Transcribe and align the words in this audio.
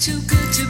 too 0.00 0.18
good 0.22 0.50
to 0.54 0.69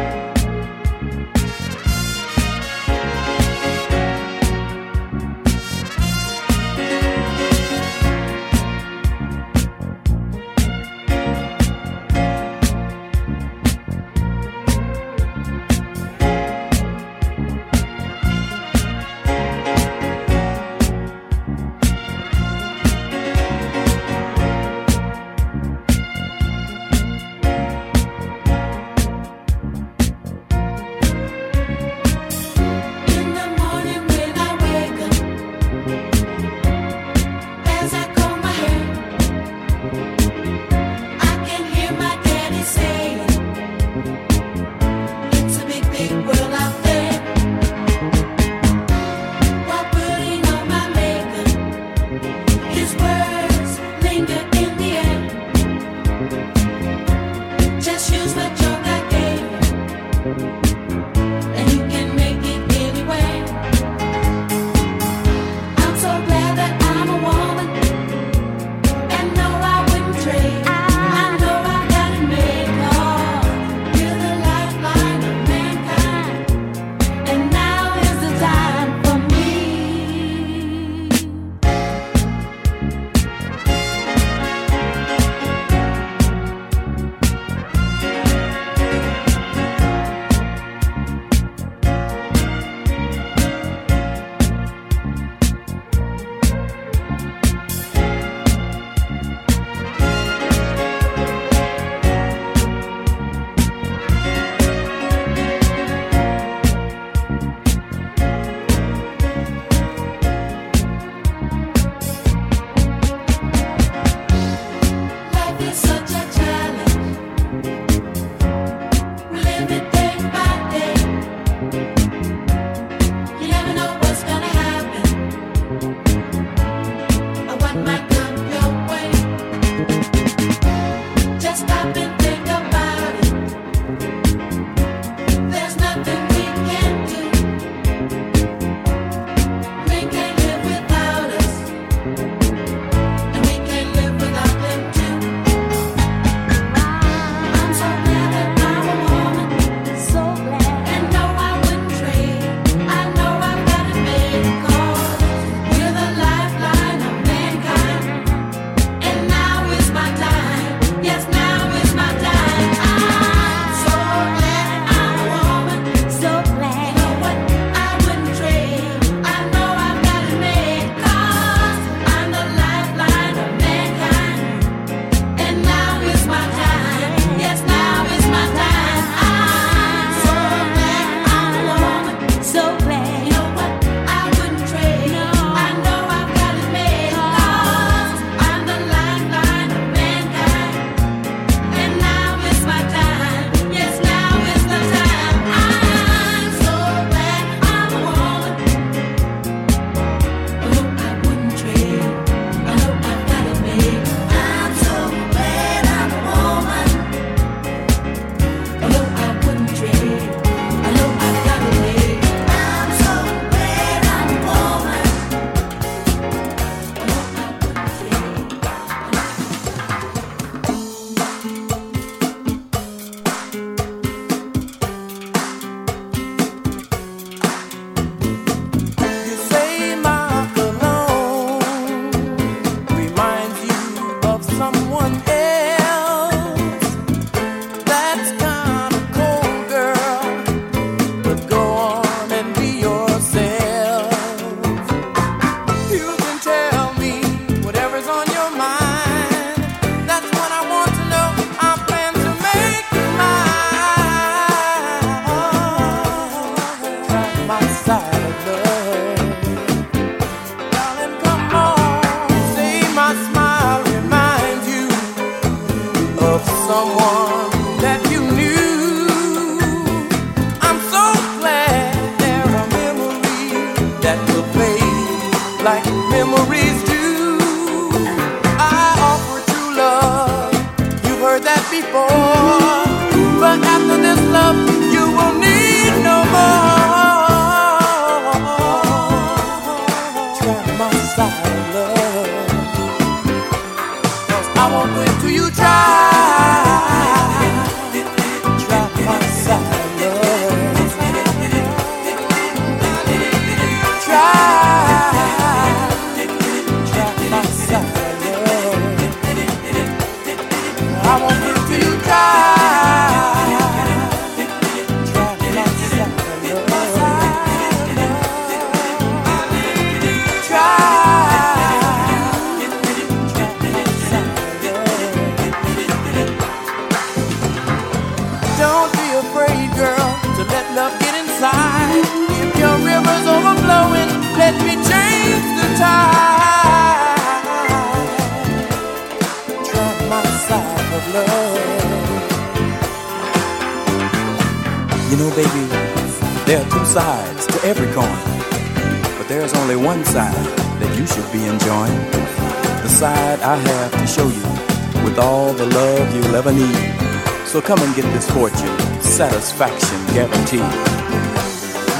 satisfaction 359.21 359.99
guaranteed. 360.15 360.73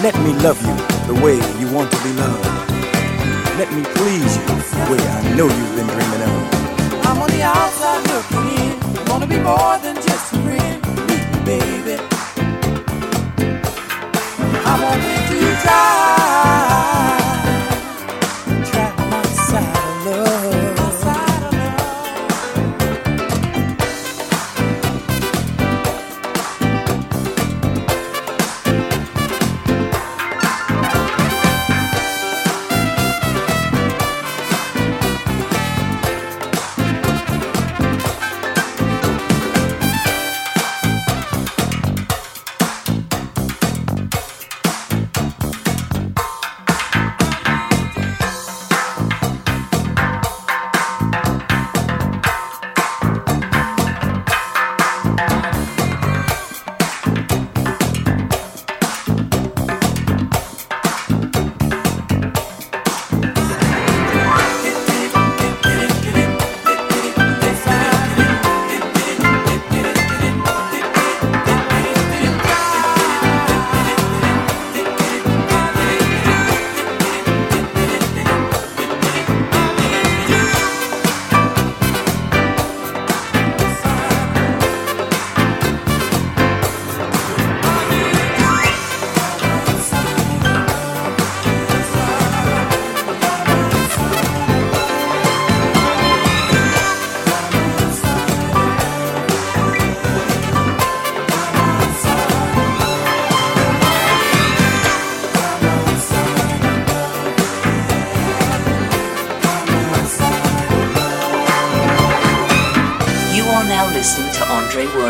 Let 0.02 0.16
me 0.26 0.34
love 0.42 0.60
you 0.66 0.76
the 1.06 1.22
way 1.22 1.36
you 1.60 1.72
want 1.72 1.92
to 1.92 1.98
be 2.04 2.12
loved. 2.14 2.46
Let 3.60 3.72
me 3.74 3.84
please 3.94 4.38
you 4.38 4.44
the 4.48 4.88
way 4.90 4.98
I 4.98 5.36
know 5.36 5.46
you've 5.46 5.76
been 5.76 5.86
dreaming 5.86 6.24
of. 6.30 7.06
I'm 7.06 7.22
on 7.22 7.30
the 7.30 7.44
outside 7.44 8.02
looking 8.10 8.48
in. 8.64 9.06
Wanna 9.06 9.28
be 9.28 9.38
more 9.38 9.78
than 9.84 9.98
just 9.98 10.34
a 10.34 10.38
friend. 10.46 10.82
Meet 11.08 11.26
me, 11.32 11.40
baby. 11.46 11.96
I 14.66 14.74
want 14.82 15.04
you 15.30 15.52
to. 16.18 16.21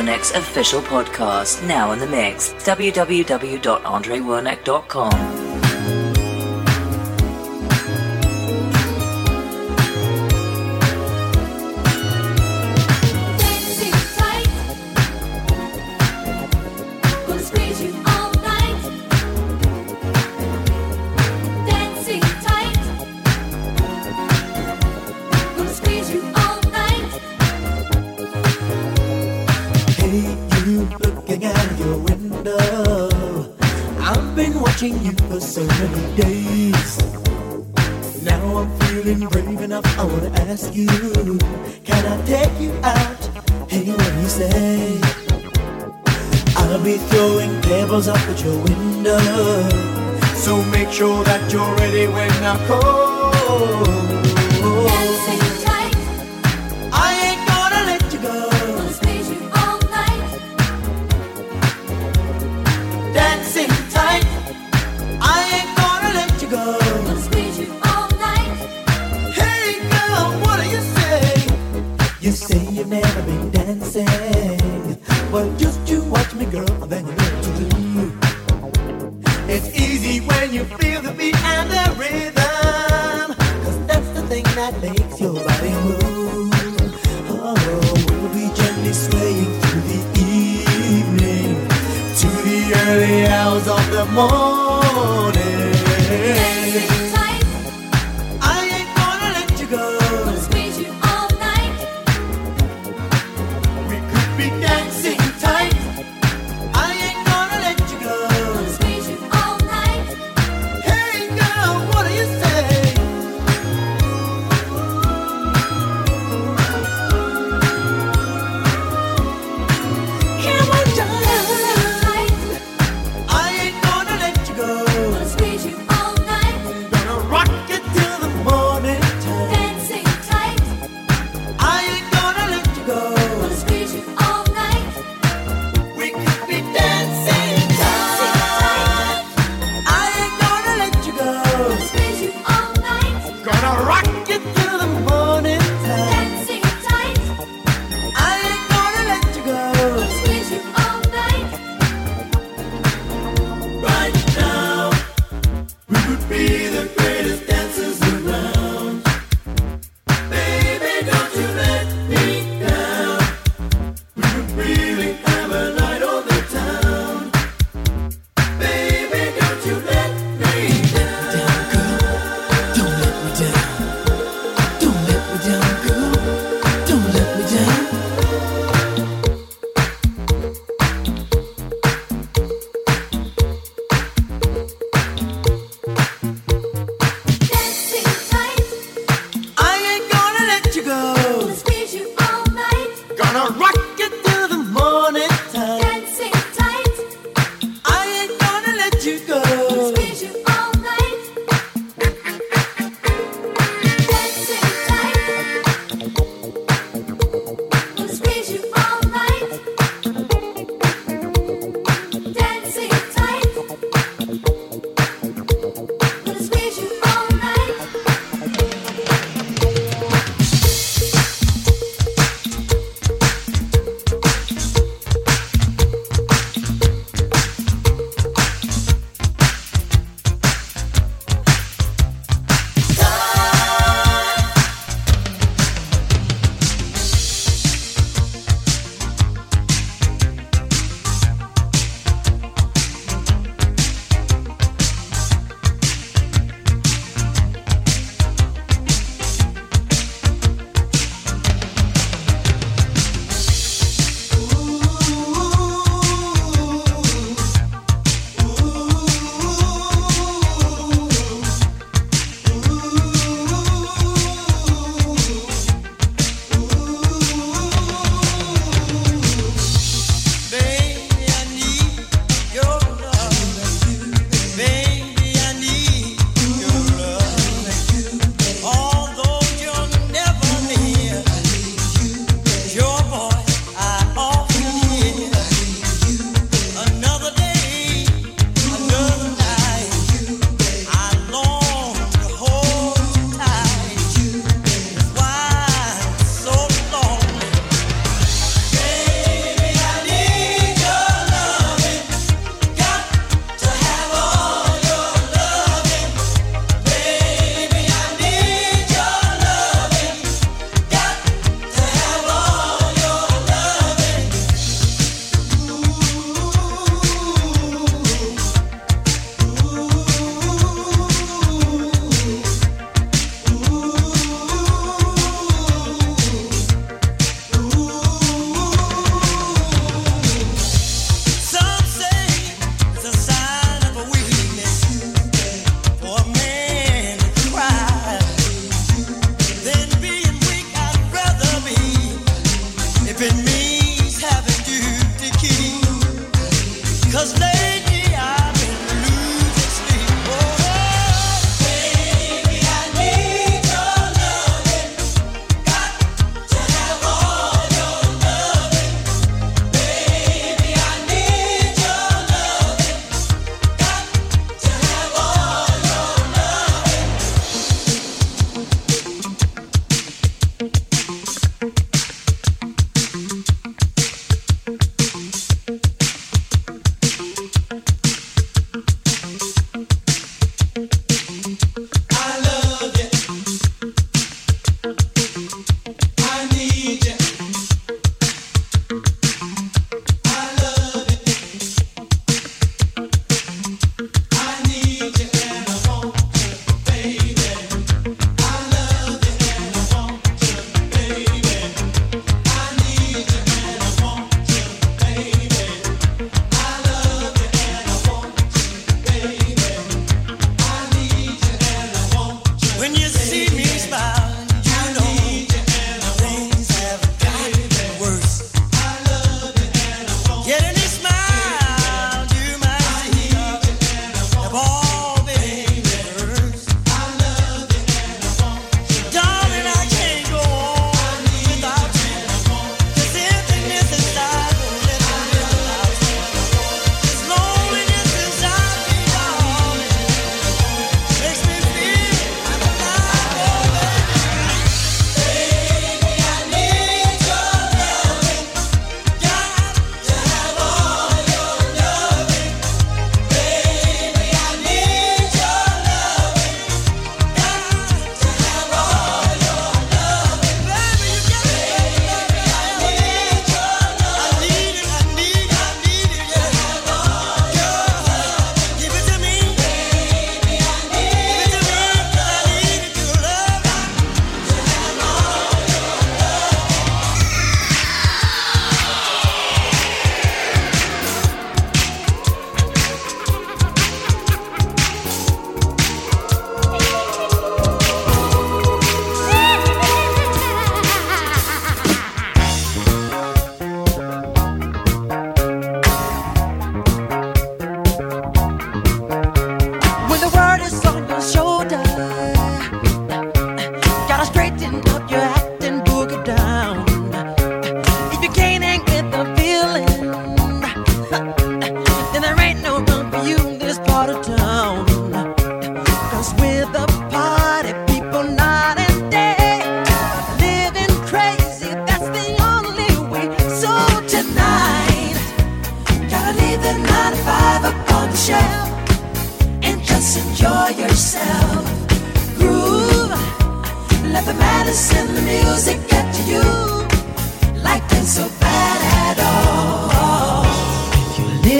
Wernick's 0.01 0.31
official 0.31 0.81
podcast, 0.81 1.63
now 1.67 1.91
in 1.91 1.99
the 1.99 2.07
mix. 2.07 2.53
www.andrewernick.com. 2.53 5.40
ask 40.63 40.75
you 40.75 41.00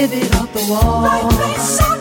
Live 0.01 0.13
it 0.13 0.35
off 0.35 0.51
the 0.51 0.65
wall. 0.67 2.00